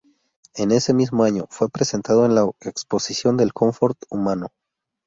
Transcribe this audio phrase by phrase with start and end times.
[0.55, 4.47] En ese mismo año, fue presentado en la Exposición del Confort Humano.